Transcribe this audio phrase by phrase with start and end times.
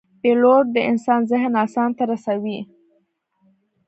[0.21, 2.59] پیلوټ د انسان ذهن آسمان ته رسوي.